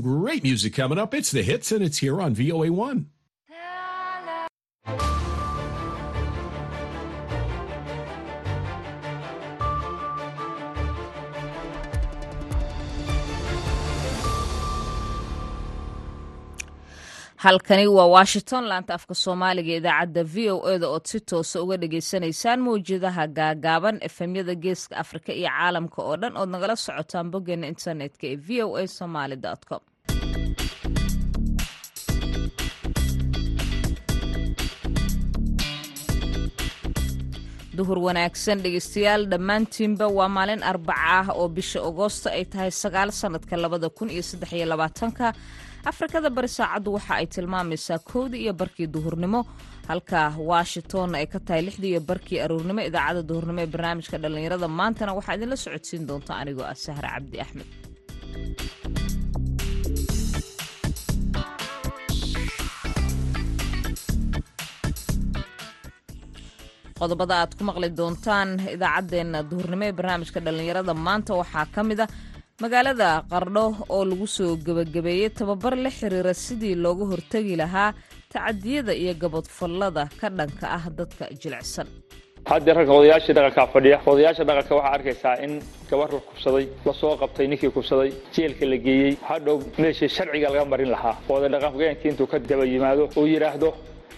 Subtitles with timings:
[0.00, 1.12] Great music coming up.
[1.14, 3.06] It's the hits, and it's here on VOA1.
[17.44, 22.60] halkani waa washington laanta afka soomaaliga idaacadda v o eda ood si toosa uga dhagaysanaysaan
[22.66, 28.36] mawjadaha gaagaaban efemyada geeska afrika iyo caalamka oo dhan ood nagala socotaan boggeena internetka ee
[28.46, 29.36] v o a somaly
[29.68, 29.80] com
[37.80, 43.54] duhur wanaagsan dhegeystayaal dhammaantiinba waa maalin arbaca ah oo bisha agoosto ay tahay sagaal sanadka
[43.64, 45.26] labada kun iyo saddex iyo labaatanka.
[45.90, 49.40] Afrikada bari saacaddu waxa ay tilmaamaysaa kowdii iyo barkii duhurnimo
[49.90, 50.20] halka
[50.52, 55.36] washington ay ka tahay lixdii iyo barkii aroornimo idaacadda duhurnimo ee barnaamijka dhallinyarada maantana waxaa
[55.38, 57.68] idinla socodsiin doonta anigoo ah sahre cabdi axmed
[67.00, 70.92] qodobada aad ku maqli doontaan idaacaddeenna duhurnimo ee barnaamijka dhallinyarada.
[71.06, 72.06] Maanta waxaa ka mid a
[72.62, 77.90] magaalada qardho oo lagu soo gebagabeeyey tababar la xiriira sidii looga hortegi lahaa
[78.32, 81.88] tacadiyada iyo gabadfallada ka dhanka ah dadka jilicsan.
[82.50, 85.52] Haddii ragga odayaashii dhaqankaa fadhiya odayaasha dhaqanka waxaa arkaysaa in
[85.90, 89.12] gabar la kubsaday la soo qabtay ninkii kubsaday jeelka la geeyey.
[89.28, 91.14] Hadhow meeshii sharciga laga marin lahaa.
[91.34, 93.68] Oday dhaqanhogeenkii intuu ka daba yimaado uu yidhaahdo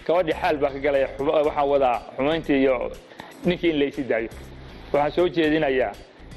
[0.07, 2.75] gabadhii xaal baa ka galaya waxaan wadaa xumayntii iyo
[3.47, 4.29] ninkii in laysi daayo.
[4.93, 5.91] Waxaan soo jeedinayaa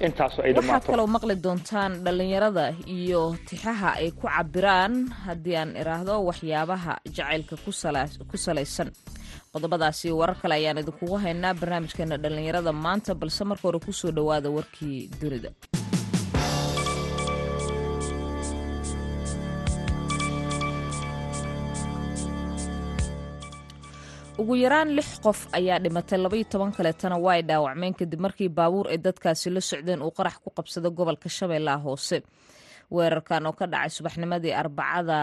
[0.07, 0.53] intaasu ay
[0.91, 2.65] kaloo maqli doontaan dhallinyarada
[2.99, 4.93] iyo tixaha ay ku cabiraan
[5.27, 8.89] haddii aan idhaahdo waxyaabaha jacaylka ku sala- ku salaysan.
[9.53, 14.49] Qodobadaasi warar kale ayaan idinkugu haynaa barnaamijkeena dhallinyarada maanta balse marka hore ku soo dhowaada
[14.57, 15.51] warkii dunida
[24.41, 28.87] ugu yaraan lix qof ayaa dhimatay labaiyo toban kaleetana waa ay dhaawacmeen kadib markii baabuur
[28.93, 32.19] ay dadkaasi la socdeen uu qarax ku qabsada gobolka shabeellaha hoose.
[32.95, 35.19] Weerarkan oo ka dhacay subaxnimadii arbacada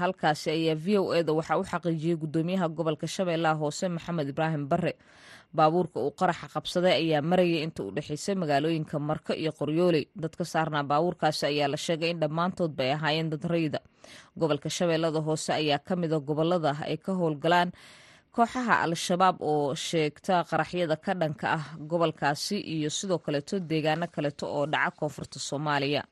[0.00, 4.92] halkaasi ayaa v o eda waxaa u xaqiijiyey gudoomiyaha gobolka shabeellaha hoose maxamed ibraahim bare
[5.56, 10.44] baabuurka uu qaraxa qabsaday ayaa marayay inta u dhexeysay magaalooyinka marko iyo qoryooley dad ka
[10.44, 13.80] saarnaa baabuurkaasi ayaa la sheegay in dhammaantoodba ay ahaayeen dad rayida.
[14.38, 17.72] Gobolka shabeellada hoose ayaa ka mid a gobollada ay ka howlgalaan
[18.34, 24.64] kooxaha al-shabaab oo sheegta qaraxyada ka dhanka ah gobolkaasi iyo sidoo kaleeto deegaano kaleeto oo
[24.72, 26.02] dhaca koonfurta soomaaliya.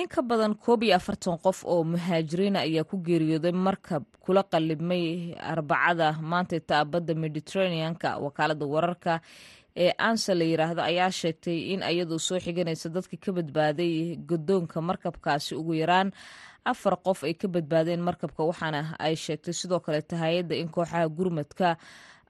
[0.00, 5.36] In ka badan koob iyo afartan qof oo muhaajiriina ayaa ku geeriyooday markab kula qalibmay
[5.52, 6.08] arbacada.
[6.30, 9.20] Maanta taabadda mediterraneanka wakaalada wararka
[9.76, 15.52] ee ansa la yiraahdo ayaa sheegtay in ayadoo soo xiganaysa dadka ka badbaaday godoonka markabkaasi
[15.60, 16.08] ugu yaraan
[16.64, 21.76] afar qof ay ka badbaadeen markabka waxaana ay sheegtay sidoo kaleeta hay'adda in kooxaha gurmadka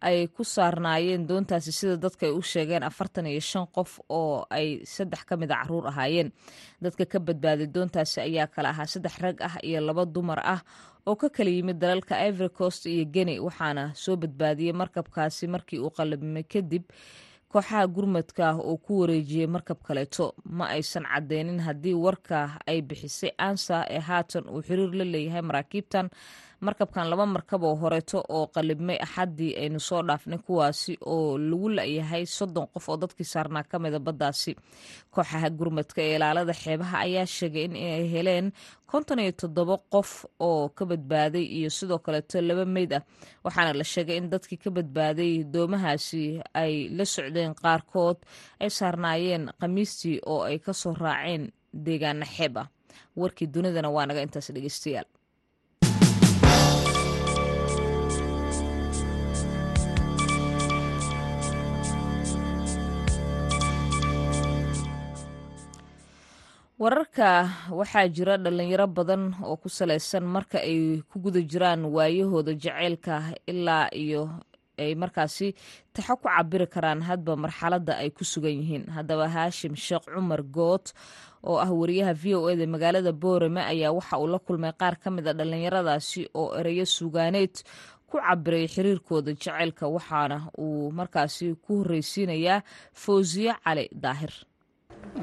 [0.02, 1.26] ay ku saarnaayeen.
[1.28, 5.50] Doontaasi sida dadka ay u sheegeen afartan iyo shan qof oo ay saddex ka mid
[5.52, 6.32] a carruur ahaayeen.
[6.82, 10.60] Dadka ka badbaaday doontaasi ayaa kale ahaa saddex rag ah iyo laba dumar ah
[11.06, 15.90] oo ka kala yimid dalalka ivory coast iyo geni waxaana soo badbaadiyey markabkaasi markii uu
[15.96, 16.82] qalabmay kadib
[17.52, 20.26] kooxaha gurmadka oo ku wareejiyey markab kaleeto.
[20.58, 26.06] Ma aysan cadeynin haddii warka ay bixisay ansa ee haatan uu xiriir la leeyahay maraakiibtan
[26.66, 32.24] markabkan laba markab oo horeeto oo qalibmay axaddii aynu soo dhaafnay kuwaasi oo lagu la-yahay
[32.36, 34.52] soddon qof oo dadkii saarnaa ka mida baddaasi.
[35.14, 38.46] Kooxaha gurmadka ee ilaalada xeebaha ayaa sheegay in ay heleen
[38.90, 40.10] konton iyo toddobo qof
[40.48, 43.02] oo ka badbaaday iyo sidoo kaleeto laba meyd ah.
[43.44, 46.22] Waxaana la sheegay in dadkii ka badbaaday doomahaasi
[46.62, 48.18] ay la socdeen qaarkood
[48.62, 51.42] ay saarnaayeen khamiistii oo ay ka soo raaceen
[51.86, 52.56] deegaano xeeb
[53.20, 55.08] warkii dunidana waa naga intaas dhegeystayaal
[66.82, 67.30] wararka
[67.78, 73.14] waxaa jira dhalinyaro badan oo ku salaysan marka ay ku guda jiraan waayahooda jaceylka
[73.52, 74.22] ilaa iyo
[74.82, 75.48] ay markaasi
[75.94, 77.00] taxo ku cabiri karaan.
[77.08, 78.84] Hadba marxaladda ay ku sugan yihiin.
[78.96, 80.84] Haddaba haashim sheekh cumar good
[81.46, 85.08] oo ah wariyaha v o eda magaalada boorame ayaa waxa uu la kulmay qaar ka
[85.14, 87.54] mid a dhallinyaradaasi oo ereyo suugaaneed
[88.10, 92.58] ku cabiray xiriirkooda jaceylka waxaana uu markaasi ku horreysiinayaa
[93.02, 94.34] fawsiye cali daahir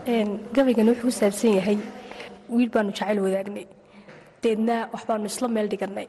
[0.06, 1.78] gabaygan wuxuu ku saabsan yahay
[2.50, 3.68] wiil baanu jacayl wadaagnay.
[4.42, 6.08] Deedna waxbaanu isla meel dhigannay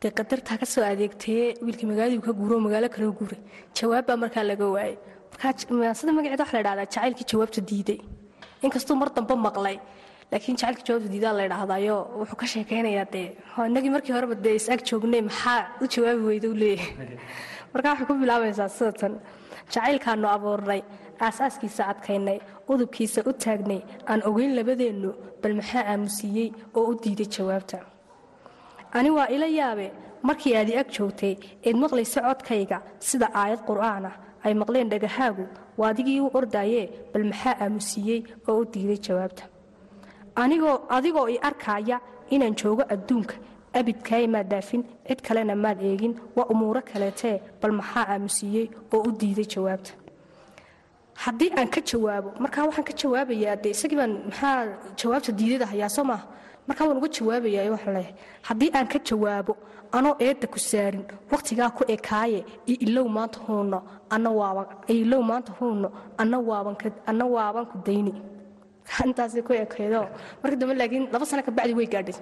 [0.00, 3.40] dee qadartaa ka soo adeegtee wiilkii magaaladiiu ka guuro magaalo kaloo guuray.
[3.74, 4.96] Jawaabbaa markaa laga waayay.
[5.32, 8.00] Markaa sida magaceeda waxa la dhahdaa jacaylkii jawaabta diiday.
[8.62, 9.78] Inkastuu mar dambe maqlay
[10.30, 13.28] laakiin jacaylka jawaabta diidaa la idhaahdaayo wuxuu ka sheekaynayaa dee.
[13.68, 17.18] Inagii markii horeba dee is ag joognay maxaa u jawaabi weyda u leeyahay
[17.72, 19.14] marka waxay ku bilaabaysaa sida tan.
[19.72, 20.82] Jacaylkaannu abuurnay
[21.26, 22.38] aasaaskiisa adkaynay
[22.72, 23.80] udubkiisa u taagnay
[24.10, 25.10] aan ogeyn labadeennu
[25.42, 26.48] bal maxaa aamusiiyey
[26.78, 27.78] oo u diiday jawaabta?
[28.96, 29.86] Ani waa ila yaabe
[30.28, 31.34] markii aad i ag joogtay
[31.66, 32.78] eed maqlaysa codkayga
[33.08, 35.44] sida aayad qur'aan ah ay maqleen dhagahaagu
[35.78, 39.44] waa adigii u ordaayee bal maxaa aamusiiyey oo u diiday jawaabta?
[40.96, 43.34] Adigoo i arkaaya inaan joogo adduunka
[43.78, 49.12] abidkaay maad daafin cid kalena maad eegin waa umuuro kaleetee bal maxaa aamusiiyey oo u
[49.20, 49.92] diiday jawaabta
[51.24, 54.66] haddii aan ka jawaabo markaa waxaan ka jawaabayaa de isagii baan maxaa
[55.00, 56.24] jawaabta diidada hayaa soo maaha
[56.68, 58.14] markaa waan uga jawaabayaa waxaan leeyahay
[58.48, 59.52] haddii aan ka jawaabo
[59.96, 63.78] anoo eedda ku saarin wakhtigaa ku ekaaye iyo ilow maanta huunno
[64.14, 65.88] anna waaban ilow maanta huunno
[66.22, 66.76] anna waaban
[67.10, 68.14] anna waaban ku dayni.
[69.06, 70.08] Intaasi ku ekaydo.
[70.42, 72.16] Marka dambe laakiin laba sano kabacdi way gaadhay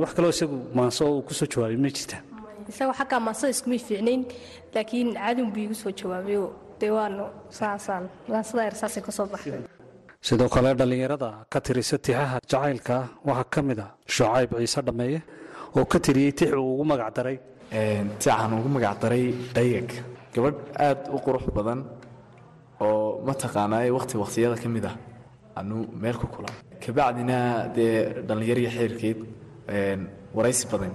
[0.00, 2.20] wax kaloo isagu maanso uu ku soo jawaabay ma jirtaa
[2.68, 4.22] isagoo xaggaa maansada iskumay fiicnayn
[4.74, 6.44] laakiin caadun buu igu soo jawaabayo
[10.28, 12.96] sidoo kale dhallinyarada ka tirisa tixaha jacaylka
[13.28, 15.18] waxaa ka mid a shucayb ciise dhammeeye
[15.76, 17.36] oo ka tiriyey tix uu ugu magac daray.
[18.20, 19.24] Tixaan ugu magac daray
[19.56, 19.88] dhayag
[20.34, 21.80] gabadh aad u qurux badan
[22.84, 24.96] oo mataqaanaaye wakhti wakhtiyada ka mid ah.
[25.60, 27.38] Anu meel ku kulan kabacdina
[27.76, 27.94] dee
[28.28, 29.18] dhallinyariya xeerkeed
[30.36, 30.92] waraysi badan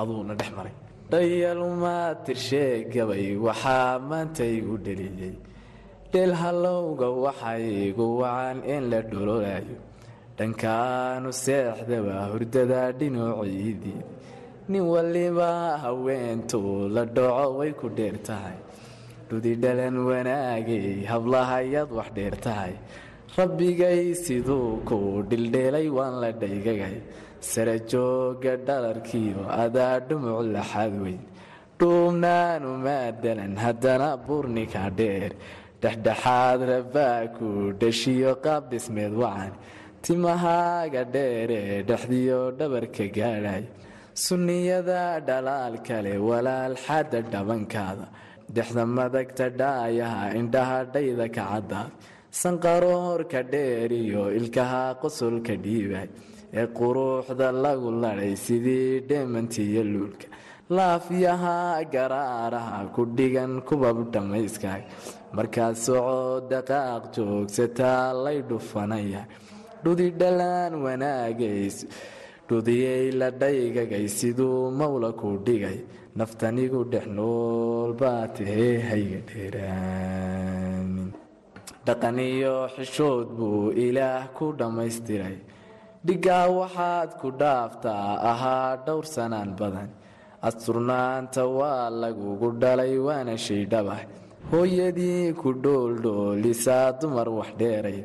[0.00, 0.74] aduuna dhex maray
[1.12, 5.34] dhayaluma tirshee gabay waxaa maanta igu dheliyey
[6.12, 9.76] dheel hallowga waxay igu wacan in la dhololayo
[10.38, 14.00] dhankaanu seexdaba hurdada dhinoociidii
[14.70, 15.50] nin waliba
[15.84, 18.56] haweentuu la dhaco way ku dheer tahay.
[19.28, 22.72] Dhudidhalan wanaagay hablahayaad wax dheer tahay.
[23.36, 26.96] Rabbigay siduu kuu dhildheelay waan la dhaygagay
[27.50, 31.20] sara jooga dhalarkiio adaa dhumuc laxad weyn.
[31.78, 35.32] Dhuubnaanu maadalan haddana buurnika dheer.
[35.82, 37.48] Dhexdhexaad rabaa ku
[37.80, 39.52] dhashiyo qaab dhismeed wacan
[40.04, 43.64] timahaaga dheeree dhexdiyo dhabarka gaadhay.
[44.26, 48.06] Sunniyada dhalaal kale walaal xadda dhabankaada.
[48.56, 51.90] Dexda madagta dhaayaha indhaha dhayda ka caddaad.
[52.40, 56.08] Sanqaroorka dheer iyo ilkaha qosolka dhiibay
[56.60, 60.26] ee quruuxda lagu ladhay sidii dheemantiiyo luulka.
[60.76, 64.82] Laafyaha garaaraha ku dhigan kubab dhammayskaag
[65.36, 69.22] markaad soco daqaaq joogsataa lay dhufanaya.
[69.84, 71.76] Dhudidhalaan wanaagays
[72.48, 75.78] dhudiyey la dhaygagay siduu mawla ku dhigay.
[76.18, 78.24] Naftanigu dhex nool baa
[78.88, 81.12] hayga dheeraanin
[81.86, 85.36] dhaqan iyo xishood buu ilaah ku dhammaystiray
[86.06, 89.90] dhigaa waxaad ku dhaaftaa ahaa dhowr sanaan badan.
[90.48, 94.00] Asturnaanta waa lagugu dhalay waana shay dhabah
[94.50, 98.00] hooyadii ku dhooldhoolisaa dumar wax dheeray.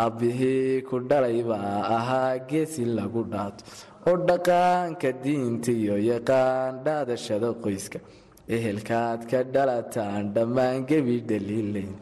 [0.00, 3.62] Aabbihii ku dhalay baa ahaa geesi lagu dhaato.
[4.08, 7.98] Oo dhaqaanka diinta iyo yaqaan dhaadashada qoyska.
[8.56, 11.92] Ehelkaad ka dhalataan dhammaan gebi dhaliilayn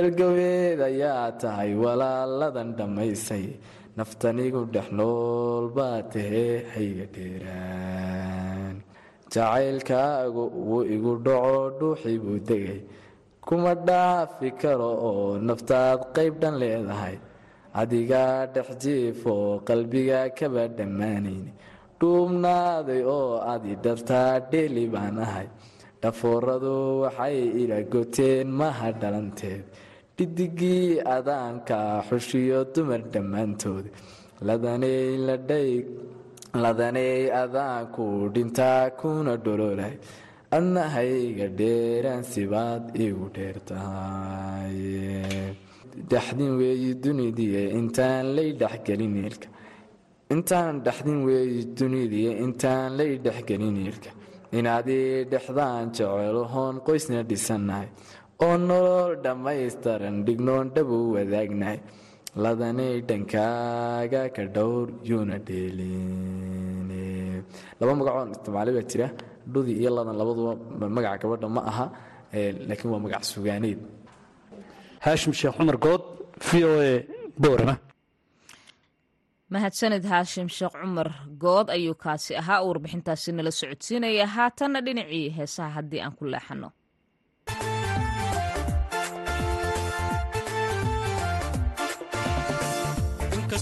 [0.00, 3.46] dhalgaweed ayaa tahay walaaladan dhammaysay.
[3.96, 8.74] Naftanigu dhex nool baa tahee hayga dheeraan.
[9.32, 12.80] Jacaylkaagu wuu igu dhaco dhuuxii buu degay.
[13.46, 17.16] Kuma dhaafi karo oo naftaad qayb dhan leedahay.
[17.80, 21.44] Adigaa dhex jiif oo qalbiga kaba dhammaanayn
[22.00, 25.48] dhuubnaaday oo adi dhabtaa dheeli baan ahay
[26.02, 29.64] dhafooradu waxay ila goteen maha dhalanteed
[30.16, 33.84] dhidigii adaanka xushiyo dumar dhammaantood.
[36.62, 38.04] Ladaney adaanku
[38.34, 39.94] dhintaa kuna dhololay
[40.56, 44.76] adna hayga dheeraan sibaad igu dheer tahay
[46.60, 49.48] weeyi dunidiye intaan lay dhexgelin eelka.
[50.34, 54.10] Intaan dhaxdin weeyi dunidiye intaan lay dhexgelin eelka.
[54.58, 57.88] Inaadii dhexdaan jecelohoon qoysna dhisannahay
[58.44, 61.78] oo nolol dhammaystaran dhignoon dhabow wadaagnahay
[62.44, 67.42] ladanay dhankaaga ka dhowr yuuna dheelin
[67.80, 69.08] laba magacoon isticmaalay baa jira.
[69.52, 70.52] Dhudi iyo ladan labaduba
[70.96, 71.86] magaca gabadha ma aha
[72.68, 73.80] laakiin waa magac sugaaneyd
[75.04, 76.02] haashim sheekh cumar good
[76.46, 76.92] v o a
[77.42, 77.74] boorama
[79.52, 81.08] mahadsanid haashim sheekh cumar
[81.44, 84.26] good ayuu kaasi ahaa uu warbixintaasi nala socodsiinaya.
[84.36, 86.68] Haatanna dhinacii heesaha haddii aan ku leexanno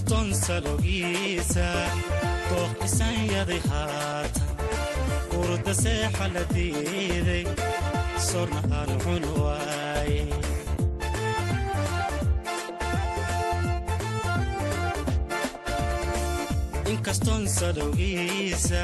[0.05, 1.65] inkastoon saloogiisa
[2.49, 4.49] dooq isanyaday haatan
[5.39, 7.43] urda seexa la diiday
[8.27, 10.21] sorna aan cun waaye
[16.91, 18.81] inkastoon salowgiisa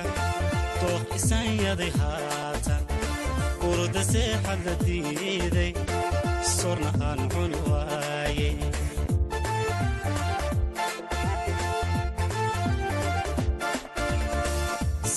[0.81, 2.81] dooq isanyaday haatan
[3.69, 5.71] urda seexa la diiday
[6.57, 8.49] sorna aan cun waaye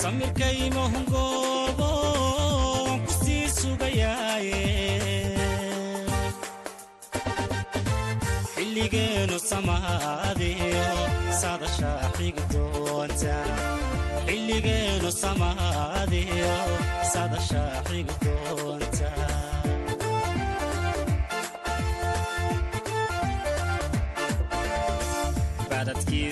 [0.05, 1.87] samirkaymahungoobo
[2.85, 4.61] waan ku sii sugayaaye
[8.53, 10.85] xilligeenu samaadiyo
[11.41, 13.35] sadashaa xigi doonta
[14.27, 16.53] xilligeenu samaadiyo
[17.13, 19.09] sadashaa xigi doonta
[25.69, 26.31] badadkii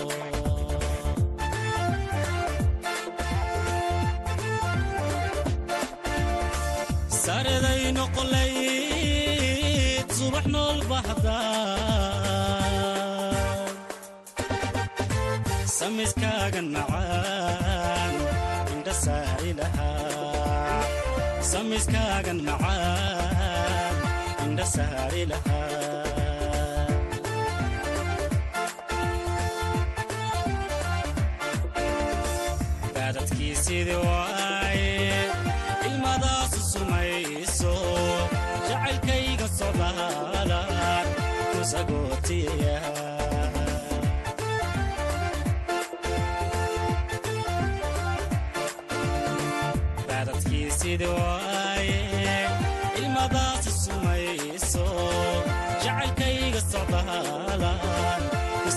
[8.11, 11.37] noqolayd subax nool bahda
[15.77, 18.13] samiskaagan macaan
[18.73, 20.83] indha saari lahaa
[21.51, 22.39] samiskaagan
[39.61, 41.07] jacaylkayga socdaalaan
[41.51, 42.77] ku sagootiya
[50.07, 51.99] baadadkii sidii waaye
[53.01, 54.85] ilmadaasu sumayso
[55.83, 58.21] jacaylkayga socdaalaan
[58.61, 58.69] ku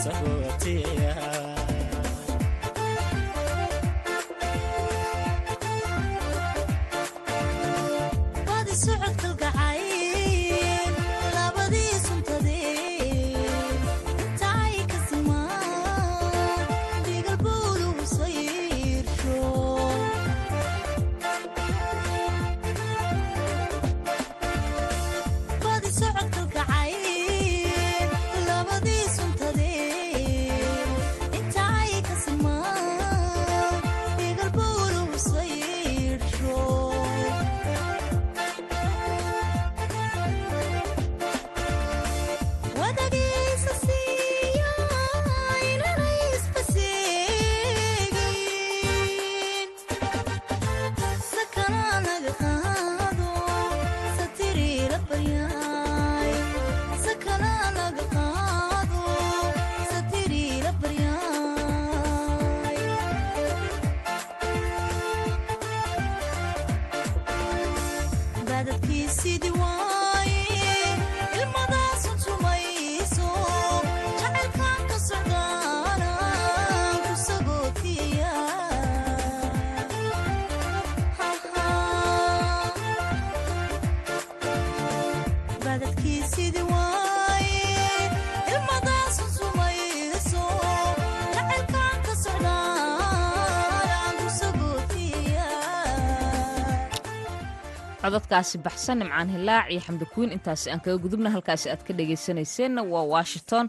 [98.14, 100.30] codadkaasi baxsan nimcaan hilaac iyo xamdi kuwiin.
[100.36, 103.66] Intaasi aan kaga gudubna halkaasi aad ka dhagaysanayseena waa washington.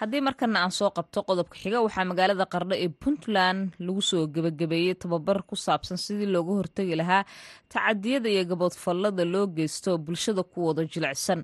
[0.00, 4.94] Haddii markana aan soo qabto qodobka xiga waxaa magaalada qardho ee puntland lagu soo gebagabeeyey
[5.02, 7.24] tababar ku saabsan sidii looga hortegi lahaa
[7.72, 11.40] tacadiyada iyo gaboodfallada loo geysto bulshada kuwooda jilicsan.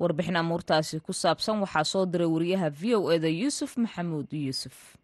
[0.00, 4.96] Warbixin amuurtaasi ku saabsan waxaa soo diray wariyaha v o eda yuusuf maxamuud yuusuf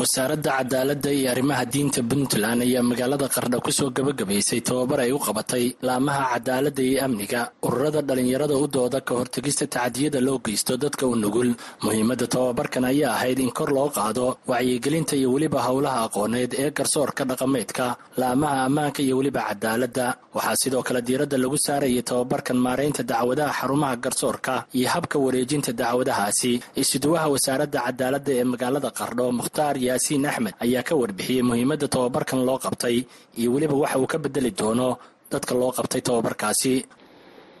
[0.00, 5.18] wasaaradda cadaaladda iyo arrimaha diinta puntland ayaa magaalada qardha ku soo gebagabaysay tababar ay u
[5.26, 7.40] qabatay laamaha cadaaladda iyo amniga.
[7.66, 11.50] Ururada dhallinyarada u dooda ka hortegista tacadiyada loo geysto dadka u nugul.
[11.84, 17.22] Muhiimadda tababarkan ayaa ahayd in kor loo qaado wacyigelinta iyo weliba howlaha aqooneed ee garsoorka
[17.30, 17.86] dhaqameedka
[18.20, 20.06] laamaha ammaanka iyo weliba cadaaladda.
[20.36, 26.52] Waxaa sidoo kale diiradda lagu saarayay tababarkan maaraynta dacwadaha xarumaha garsoorka iyo habka wareejinta dacwadahaasi.
[26.82, 32.58] Isuduwaha wasaaradda cadaaladda ee magaalada qardho mukhtaar yaasiin axmed ayaa ka warbixiyey muhiimadda tababarkan loo
[32.64, 32.96] qabtay
[33.40, 34.88] iyo weliba waxa uu ka bedeli doono
[35.32, 36.74] dadka loo qabtay tababarkaasi.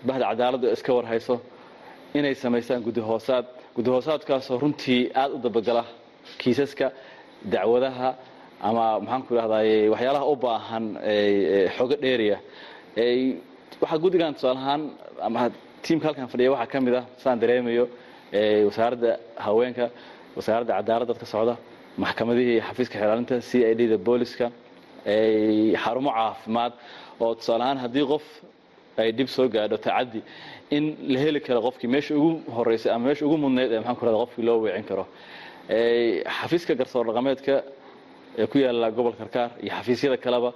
[0.06, 1.34] Bahda cadaaladdu iska warhayso
[2.18, 3.46] inay samaystaan gudihoosaad
[3.76, 5.82] gudihoosaadkaasoo runtii aada u dabagala
[6.40, 6.86] kiisaska
[7.52, 8.08] dacwadaha
[8.68, 10.84] ama maxaanku idhahdaye waxyaalaha u baahan
[11.76, 12.38] xogo dheeriya.
[13.82, 14.82] Waxaa guddigan tusaalahaan
[15.26, 15.40] ama
[15.84, 17.84] tiimka halkan fadhiya waxaa ka mid ah saan dareemayo
[18.68, 19.10] wasaaradda
[19.44, 19.84] haweenka
[20.36, 21.54] wasaaradda cadaaladda ka socda
[21.98, 24.46] maxkamadihii xafiiska xilaalinta c i d da booliska
[25.84, 26.72] xarumo caafimaad
[27.20, 28.24] oo tusaalahaan haddii qof
[28.98, 30.20] ay dhib soo gaadho tacaddi
[30.70, 34.04] in la heli karo qofkii meesha ugu horeysay ama meesha ugu mudnayd ee maxaan ku
[34.06, 35.04] rahda qofkii loo weecin karo.
[36.38, 37.54] Xafiiska garsoor dhaqameedka
[38.38, 40.50] ee ku yaalla gobolka karkaar iyo xafiisyada kaleba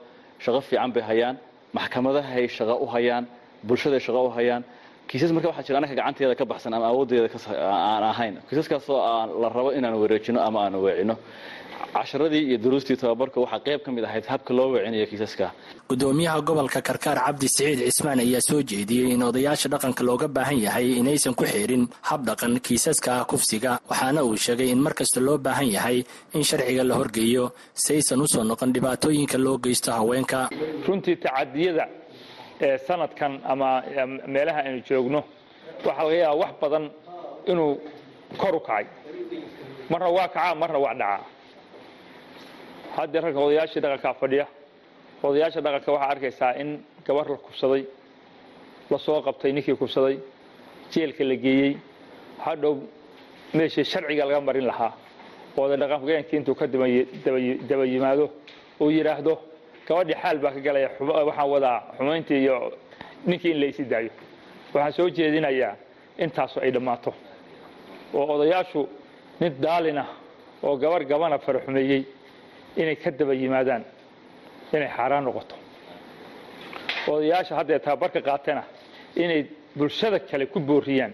[0.44, 1.37] shaqo fiican bay hayaan
[1.77, 3.25] maxkamadahay shaqo u hayaan
[3.68, 4.62] bulshaday shaqo u hayaan
[5.08, 8.34] kiisas marka waxaa jira anaka gacanteeda ka baxsan ama awooddeeda aan ahayn.
[8.48, 8.98] Kiisaskaasoo
[9.42, 11.16] la rabo inaan wareejino ama aan weecino.
[11.94, 15.46] Casharadii iyo duruustii tababarka waxaa qayb ka mid ahayd habka loo weecinayo kiisaska.
[15.88, 20.98] Gudoomiyaha gobolka karkaar cabdi siciid cismaan ayaa soo jeediyey in odayaasha dhaqanka looga baahan yahay
[21.00, 25.68] inaysan ku xirin hab dhaqan kiisaska kufsiga waxaana uu sheegay in mar kasta loo baahan
[25.76, 25.98] yahay
[26.34, 30.48] in sharciga la horgeeyo si aysan u soo noqon dhibaatooyinka loo geysto haweenka.
[30.88, 31.84] Runtii tacadiyada
[32.86, 33.82] sanadkan ama
[34.26, 35.20] meelaha aynu joogno
[35.86, 36.84] waxaa laga yaaba wax badan
[37.50, 37.80] inuu
[38.40, 38.86] kor u kacay.
[39.90, 41.20] Marna waa kacaa marna waa dhacaa.
[42.96, 44.46] Haddii ragga odayaashii dhaqankaa fadhiya
[45.22, 46.70] odayaasha dhaqanka waxaa arkaysaa in
[47.06, 47.82] gabar la kubsaday
[48.90, 50.16] la soo qabtay ninkii kubsaday
[50.92, 51.76] jeelka la geeyey
[52.44, 52.74] hadhow
[53.54, 54.92] meeshii sharciga laga marin lahaa
[55.58, 58.30] ooda dhaqanhogeenkii intuu ka daba yimaado
[58.80, 59.34] uu yidhaahdo
[59.88, 62.57] gabadhii xaal baa ka galaya waxaan wadaa xumayntii iyo
[63.27, 64.11] ninkii in la isi daayo.
[64.75, 65.77] Waxaan soo jeedinayaa
[66.18, 67.12] intaasu ay dhammaato.
[68.14, 68.88] Oo odayaashu
[69.40, 70.05] nin daalina
[70.62, 72.03] oo gabar gabana faraxumeeyey
[72.77, 73.85] inay ka daba yimaadaan
[74.73, 75.55] inay xaaraan noqoto.
[77.09, 78.62] Odayaasha haddee tababarka qaatana
[79.16, 79.42] inay
[79.79, 81.12] bulshada kale ku booriyaan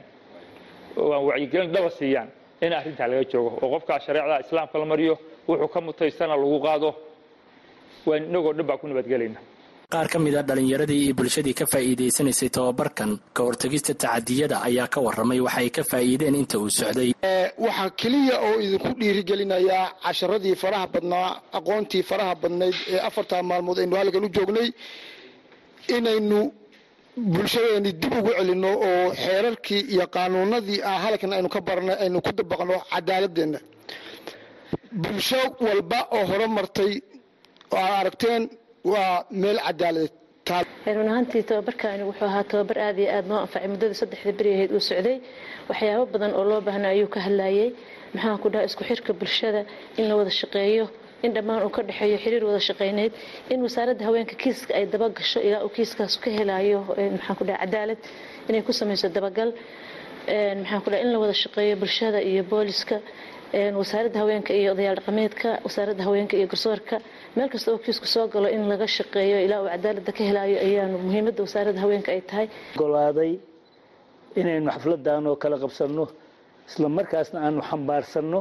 [0.97, 2.29] oo aan wacyigelin dhaba siiyaan
[2.63, 3.51] in arrintaa laga joogo.
[3.63, 5.15] Oo qofkaa shareecada islaamka la mariyo
[5.49, 6.89] wuxuu ka mutaystana lagu qaado
[8.09, 9.39] waan inagoo dhan baa ku nabadgelayna
[9.95, 14.99] qaar ka mid a dhallinyaradii iyo bulshadii ka faa'iidaysanaysay tababarkan ka hortegista tacadiyada ayaa ka
[15.07, 15.41] warramay.
[15.47, 17.11] Waxa ay ka faa'iideen inta uu socday.
[17.65, 23.97] Waxaa keliya oo idinku dhiirigelinayaa casharadii faraha badnaa aqoontii faraha badnayd ee afartaa maalmood aynu
[24.01, 24.69] halkan u joognay
[25.97, 26.39] inaynu
[27.33, 32.31] bulshadeeni dib ugu celinno oo xeerarkii iyo qaanuunadii ah halkan aynu ka barnay aynu ku
[32.39, 33.59] dabaqno cadaaladeenna.
[35.03, 36.93] Bulsho walba oo hore martay
[37.73, 38.43] oo aad aragteen
[38.93, 40.17] waa meel cadaaladeed
[40.97, 43.69] run ahaantii tababarkaani wuxuu ahaa tababar aad iyo aad noo anfacay.
[43.73, 45.17] Muddada saddexda beri ahayd uu socday
[45.71, 47.69] waxyaabo badan oo loo baahnaa ayuu ka hadlayay.
[48.15, 49.61] Maxaan ku dhaha isku xirka bulshada
[49.99, 50.85] in la wada shaqeeyo
[51.25, 53.13] in dhammaan uu ka dhexeeyo xiriir wada shaqeyneyd
[53.53, 56.79] in wasaaradda haweenka kiiska ay dabagasho ilaa uu kiiskaas ka helayo
[57.17, 58.01] maxaan ku dhaha cadaalad
[58.49, 59.51] inay ku samayso dabagal.
[60.63, 62.97] Maxaan ku dhaha in la wada shaqeeyo bulshada iyo booliska
[63.53, 67.01] wasaaradda haweenka iyo odayaal dhaqameedka wasaaradda haweenka iyo garsoorka
[67.37, 70.99] meel kasta oo kiisku soo galo in laga shaqeeyo ilaa uu cadaalada ka helayo ayaanu
[70.99, 72.47] muhiimadda wasaaradda haweenka ay tahay.
[72.77, 73.39] Golaaday
[74.37, 76.05] inaynu xafladan oo kala qabsanno
[76.69, 78.41] isla markaasna aanu xambaarsanno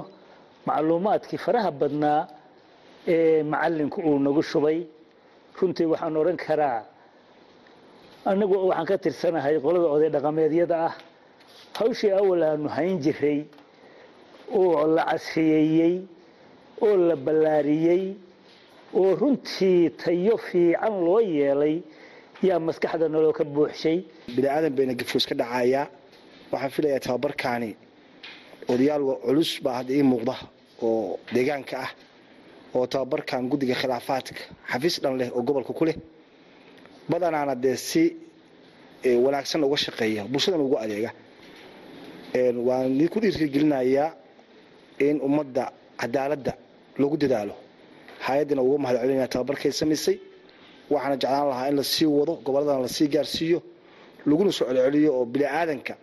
[0.68, 2.28] macluumaadkii faraha badnaa
[3.08, 4.86] ee macalinku uu nagu shubay.
[5.60, 6.80] Runtii waxaan odhan karaa
[8.26, 10.94] anagu waxaan ka tirsanahay qolada oday dhaqameedyada ah
[11.80, 13.40] hawshii awal aanu hayn jiray
[14.52, 15.96] oo la casriyeeyey
[16.82, 18.04] oo la ballaariyey
[19.00, 21.76] oo runtii tayo fiican loo yeelay
[22.48, 23.98] yaa maskaxda naloo ka buuxshay.
[24.36, 25.86] Bini aadan bayna gafos ka dhacayaa
[26.52, 27.72] waxaan filayaa tababarkaani.
[28.72, 30.36] Odayaal culus baa hadda ii muuqda
[30.82, 31.92] oo deegaanka ah
[32.76, 35.96] oo tababarkan guddiga khilaafaadka xafiis dhan leh oo gobolka ku leh.
[37.10, 38.04] Badanaana dee si
[39.24, 41.12] wanaagsan uga shaqeeya bulshadana ugu adeega.
[42.68, 44.10] Waan idinku dhiirigelinayaa
[45.08, 45.64] in ummadda
[46.02, 46.54] cadaaladda
[47.02, 47.54] lagu dadaalo
[48.26, 50.16] hay'addana uga mahad celinaya tababarkay samaysay
[50.94, 53.60] waxaana jeclaan lahaa in la sii wado gobolladana la sii gaarsiiyo
[54.30, 55.94] laguna soo celceliyo oo bini aadanka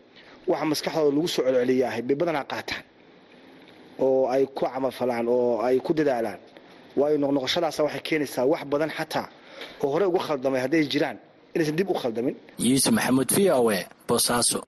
[0.51, 2.85] waxa maskaxdooda lagu soo celceliyaahay bay badanaa qaataan
[4.05, 6.39] oo ay ku camafalaan oo ay ku dadaalaan.
[6.99, 9.27] Waayo noqnoqoshadaasa waxay keenaysaa wax badan xataa
[9.83, 11.17] oo horey uga khaldamay hadday jiraan
[11.55, 12.35] inaysan dib u khaldamin.
[12.69, 14.59] Yuusuf maxamuud v o e boosaaso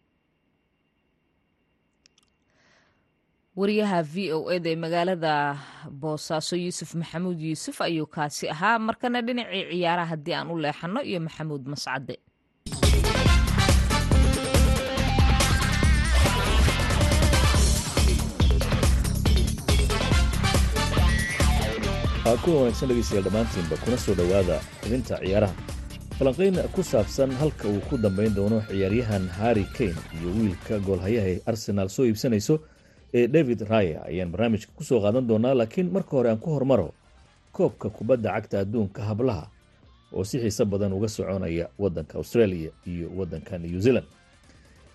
[3.59, 5.33] wariyaha v o eda ee magaalada
[6.03, 8.79] boosaaso yuusuf maxamuud yuusuf ayuu kaasi ahaa.
[8.89, 12.15] Markana dhinacii ciyaaraha haddii aan u leexano iyo maxamuud mascade.
[22.45, 25.55] Kulan wanaagsan dhegeystayaal dhammaantiinba kuna soo dhowaada xubinta ciyaaraha.
[26.19, 31.41] Falanqayn ku saabsan halka uu ku dambayn doono ciyaaryahan harri kane iyo wiilka goolhayaha ee
[31.51, 32.61] arsenaal soo iibsanayso
[33.15, 36.93] ee david raya ayaan barnaamijka ku soo qaadan doonaa laakiin marka hore aan ku hormaro
[37.53, 39.49] koobka kubadda cagta adduunka hablaha
[40.13, 44.07] oo si xiise badan uga soconaya waddanka australia iyo waddanka new zealand.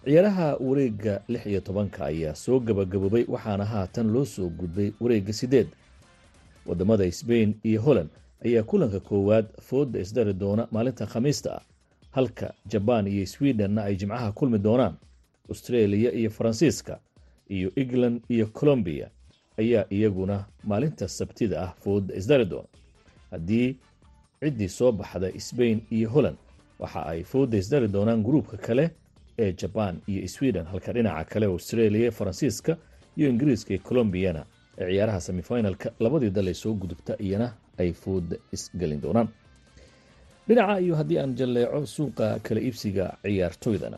[0.06, 5.68] Ciyaaraha wareegga lix iyo tobanka ayaa soo gabagaboobay waxaana haatan loo soo gudbay wareegga sideed
[6.66, 8.10] waddamada sbain iyo holland
[8.46, 11.62] ayaa kulanka koowaad fooda isdari doona maalinta khamiista ah
[12.12, 14.96] halka jabaan iyo swedenna ay jimcaha kulmi doonaan.
[15.50, 17.00] Australia iyo faransiiska
[17.56, 19.08] iyo england iyo colombiya
[19.62, 20.36] ayaa iyaguna
[20.70, 22.68] maalinta sabtida ah fooda isdari doona
[23.32, 23.70] haddii
[24.44, 26.38] ciddii soo baxda sbain iyo holland
[26.80, 28.86] waxa ay fooda isdari doonaan gruubka kale
[29.44, 32.78] ee jabaan iyo sweden halka dhinaca kale australia faransiiska
[33.18, 34.42] iyo ingiriiska iyo colombiyana
[34.78, 39.28] ee ciyaaraha semifinalka labadii dal ee soo gudubta iyana ay fooda isgelin doonaan.
[40.48, 43.98] Dhinaca iyo haddii aan jalleeco suuqa kala iibsiga ciyaartoydana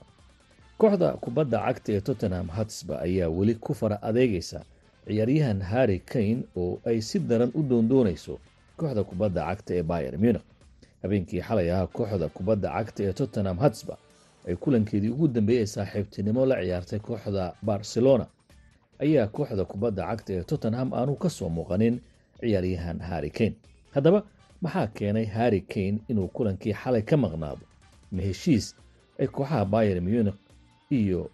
[0.80, 4.60] kooxda kubadda cagta ee tottenham hatsba ayaa weli ku fara adeegaysa
[5.08, 8.34] ciyaaryahan harri kane oo ay si daran u doondoonayso
[8.78, 10.44] kooxda kubadda cagta ee bayer munich.
[11.02, 13.98] Habeenkii xalay ahaa kooxda kubadda cagta ee tottenham hatsba
[14.48, 18.26] ay kulankeedii ugu dambeeyey saaxiibtinimo la ciyaartay kooxda barcelona.
[19.00, 21.96] Ayaa kooxda kubadda cagta ee tottenham aanu ka soo muuqanin
[22.40, 23.56] ciyaaryahan harri kane.
[23.94, 24.20] Haddaba
[24.62, 27.64] maxaa keenay harri kane inuu kulankii xalay ka maqnaado?
[28.12, 28.76] Ma heshiis
[29.20, 30.36] ay kooxaha bayer munich
[30.92, 31.30] iyo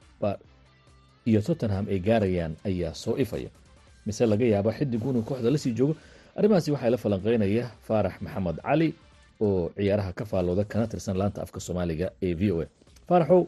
[1.30, 3.50] iyo tottenham ay gaarayaan ayaa soo ifaya.
[4.06, 5.96] Mise laga yaaba xidigu inuu kooxda la sii joogo
[6.38, 8.90] arrimahaasi waxaa la falanqeynaya faarax maxamed cali
[9.42, 12.66] oo ciyaaraha ka faallooda kana tirsan laanta afka soomaaliga ee v o a.
[13.10, 13.42] Faaraxow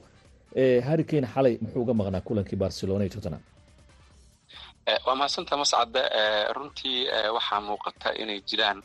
[0.88, 3.42] harri kane xalay muxuu uga maqnaa kulankii barcelona iyo tottenham?
[5.06, 6.02] Waa mahadsantaa mascadde
[6.56, 7.00] runtii
[7.36, 8.80] waxaa muuqata inay jiraan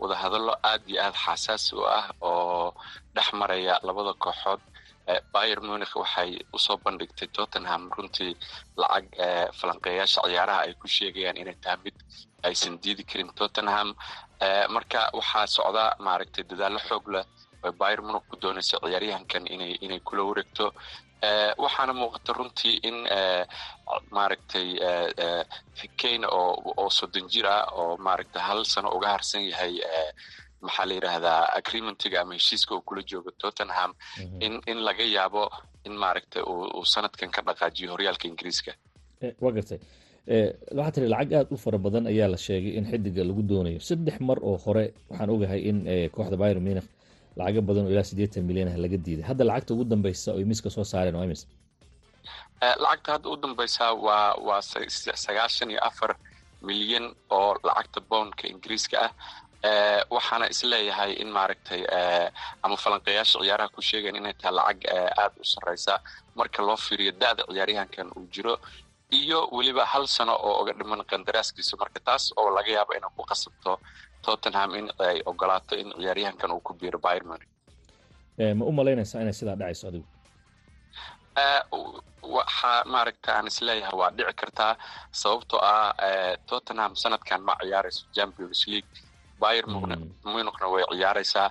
[0.00, 2.74] wadahadallo aad iyo aad xasaasi u ah oo
[3.14, 4.60] dhex maraya labada kooxood
[5.32, 7.82] bayer munich waxay u soo bandhigtay tottenham.
[7.96, 8.32] Runtii
[8.80, 9.06] lacag
[9.58, 11.96] falanqeeyaasha ciyaaraha ay ku sheegayaan inay tahay mid
[12.48, 13.88] aysan diidi karin tottenham.
[14.74, 17.24] Marka waxaa socda maaragtay dadaallo xoog leh
[17.80, 20.66] bayer munich ku doonaysa ciyaaryahankan inay inay kula wareegto.
[21.64, 22.96] Waxaana muuqata runtii in
[24.16, 24.68] maaragtay
[26.00, 29.74] kane oo oo soddon jir ah oo maaragtay hal sano uga harsan yahay
[30.66, 33.90] maxaa la yidhaahdaa agreementiga ama heshiiska uu kula joogo tottenham
[34.46, 35.42] in in laga yaabo
[35.86, 38.72] in maaragtay uu sanadkan ka dhaqaajiyo horyaalka ingiriiska.
[39.44, 39.78] Waa gartay
[40.76, 43.78] waxaa tiri lacag aada u fara badan ayaa la sheegay in xidiga lagu doonayo.
[43.88, 45.78] Saddex mar oo hore waxaan ogahay in
[46.14, 46.88] kooxda byr munich
[47.38, 49.24] lacago badan oo ilaa siddeetan milyan ah laga diiday.
[49.30, 51.42] Hadda lacagta ugu dambeysa oy miiska soo saareen waa imis
[52.84, 54.60] lacagta hadda u dambeysa waa waa
[55.24, 56.10] sagaashan iyo afar
[56.68, 57.06] milyan
[57.38, 59.10] oo lacagta boundka ingiriiska ah
[60.14, 61.82] waxaana is leeyahay in maaragtay
[62.64, 64.80] ama falanqeeyaasha ciyaaraha ku sheegayan inay tahay lacag
[65.22, 65.94] aada u sarreysa
[66.38, 68.54] marka loo fiiriyo da-da ciyaaryahankan uu jiro
[69.20, 73.22] iyo weliba hal sano oo uga dhiman qandaraaskiisa marka taas oo laga yaabo inay ku
[73.30, 73.72] qasabto
[74.24, 77.44] tottenham in ay ogolaato in ciyaaryahankan uu ku biiro byrmony
[78.58, 80.06] ma u malaynaysaa inay sidaa dhacayso adigu?
[82.36, 84.72] Waxaa maaragta aan is leeyahay waa dhici kartaa
[85.20, 85.92] sababtoo ah
[86.50, 88.88] tottenham sanadkan ma ciyaarayso champions league
[89.40, 89.66] byr
[90.24, 91.50] munuqna way ciyaaraysaa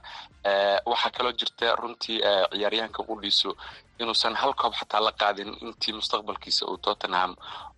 [0.85, 2.19] waxaa kaloo jirta runtii
[2.51, 3.55] ciyaaryahanka udhiiso
[3.99, 7.35] inuusan hal koob xataa la qaadin intii mustaqbalkiisa uu tottenham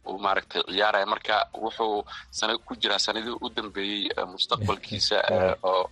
[0.10, 5.18] uu maaragtay ciyaaraya marka wuxuu sana ku jiraa sanadii u dambeeyey mustaqbalkiisa
[5.70, 5.90] oo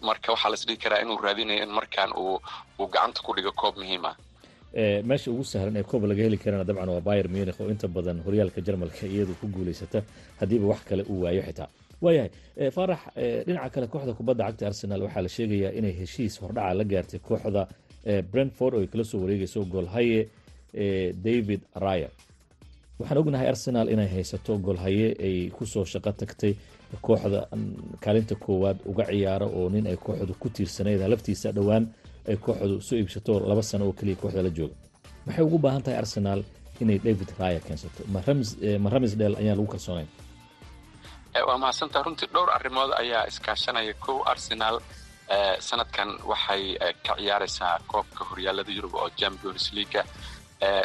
[0.00, 2.40] marka waxaa las dhihi karaa inuu raadinayo in markaan uu
[2.92, 4.16] gacanta ku dhigo koob muhiim ah.
[5.02, 8.22] Meesha ugu sahlan ee koob laga heli karana dabcan waa byr munich oo inta badan
[8.26, 10.02] horyaalka jarmalka iyadu ku guulaysata
[10.40, 11.68] haddiiba wax kale uu waayo xitaa
[12.04, 12.30] waayahay
[12.76, 12.98] faarax
[13.46, 17.62] dhinaca kale kooxda kubadda cagta arsenal waxaa la sheegayaa inay heshiis hordhaca la gaartay kooxda
[18.32, 20.20] brentford oo ay kala soo wareegayso goolhaye
[21.26, 22.10] david ryer
[22.98, 26.54] waxaan ognahay arsenal inay haysato goolhaye ay ku soo shaqo tagtay
[27.06, 27.40] kooxda
[28.04, 31.84] kaalinta koowaad uga ciyaaro oo nin ay kooxdu ku tiirsanayd laftiisa dhowaan
[32.28, 34.74] ay kooxdu soo iibsato laba sano oo keliya kooxda la jooga
[35.26, 36.40] maxay ugu baahan tahay arsenal
[36.80, 38.00] inay david ryer keensato?
[38.82, 40.08] Ma ramsdale ayaan lagu kalsoonayn
[41.46, 44.22] waa mahadsantaa runtii dhowr arrimood ayaa iskaashanaya kow.
[44.32, 44.80] Arsenal
[45.60, 46.64] sanadkan waxay
[47.06, 50.02] ka ciyaaraysaa koobka horyaalada yurub oo champions leaga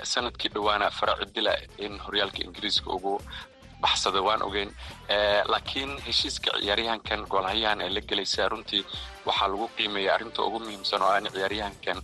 [0.04, 3.14] sannadkii dhowaana faracidila in horyaalka ingiriiska ugu
[3.82, 4.72] baxsada waan ogeyn.
[5.52, 8.84] Laakiin heshiiska ciyaaryahankan goolhayahan ay la gelaysaa runtii
[9.26, 11.98] waxaa lagu qiimeeya arrinta ugu muhiimsan oo aan ciyaaryahankan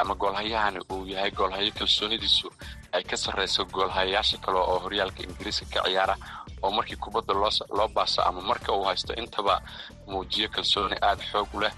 [0.00, 2.48] ama goolhayahani uu yahay goolhayo kalsoonidiisu
[2.92, 6.14] ay ka sarreyso goolhayayaasha kale oo horyaalka ingiriiska ka ciyaara
[6.62, 9.54] oo markii kubadda loo baaso ama marka uu haysto intaba
[10.10, 11.72] muujiyo kalsooni aada xoog leh.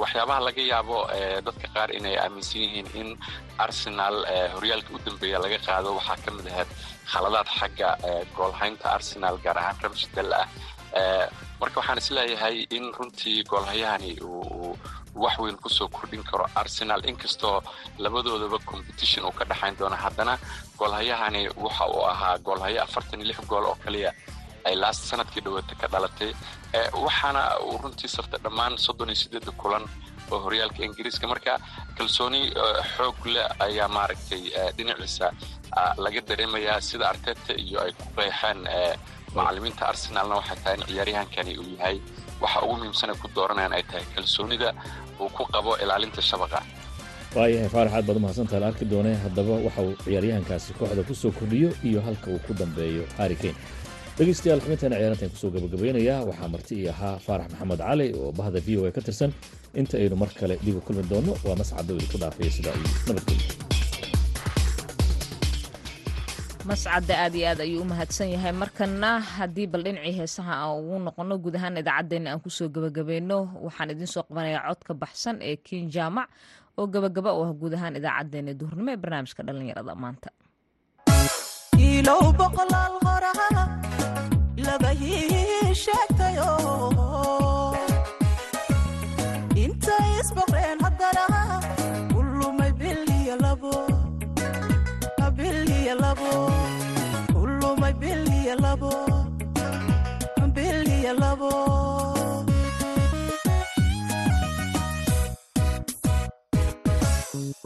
[0.00, 0.98] Waxyaabaha laga yaabo
[1.46, 3.08] dadka qaar inay aaminsan yihiin in
[3.64, 4.16] arsenal
[4.54, 6.70] horyaalka u dambeeya laga qaado waxaa ka mid ahayd
[7.12, 7.88] khaladaad xagga
[8.36, 10.46] goolhaynta arsenal gaar ahaan ramshdel ah.
[11.60, 14.12] Marka waxaan is leeyahay in runtii goolhayahani
[15.22, 17.00] wax weyn ku soo kordhin karo arsenal.
[17.10, 17.62] Inkastoo
[17.98, 20.34] labadoodaba competition uu ka dhexayn doono haddana
[20.78, 24.12] goolhayahani waxa uu ahaa goolhayo afartan iyo lix gool oo kaliya
[24.66, 26.32] ay laast sannadkii dhaweeta ka dhalatay.
[27.04, 29.84] Waxaana uu runtii saftay dhammaan soddon iyo sideedda kulan
[30.30, 31.26] oo horyaalka ingiriiska.
[31.32, 31.58] Marka
[31.96, 32.40] kalsooni
[32.96, 34.42] xoog leh ayaa maaragtay
[34.76, 35.30] dhinaciisa
[36.04, 38.60] laga dareemayaa sida arteta iyo ay ku qeexeen
[39.38, 41.96] macalimiinta arsenalna waxay tahay in ciyaaryahankani uu yahay.
[42.42, 44.68] Waxa ugu muhiimsan ay ku dooranayaan ay tahay kalsoonida
[45.22, 46.60] uu ku qabo ilaalinta shabaqa
[47.36, 51.32] waayahay faarax aad baad umahadsantaha la arki doone haddaba waxa uu ciyaaryahankaasi kooxda ku soo
[51.38, 53.54] kordhiyo iyo halka uu ku dambeeyo harri kane.
[54.18, 58.60] Dhegeystayaal xubinteena ciyaarantan ku soo gabagabeynayaa waxaa marti ii ahaa faarax maxamed cali oo bahda
[58.66, 59.32] v o a ka tirsan.
[59.80, 62.88] Inta aynu mar kale dib u kulmi doonno waa mascad dawid ku dhaafaya sidaa iyo
[63.08, 63.75] nabadgelyo
[66.68, 68.52] mascadda aad iyo aad ayuu u mahadsan yahay.
[68.62, 73.38] Markana haddii bal dhinacii heesaha aan ugu noqono guud ahaan idaacaddeenna aan ku soo gebagabayno
[73.66, 76.28] waxaan idiin soo qabanayaa codka baxsan ee kiin jaamac
[76.78, 80.28] oo gebagaba u ah guud ahaan idaacaddeenna duhurnimo ee barnaamijka dhallinyarada maanta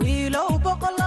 [0.03, 1.00] wiilow boqola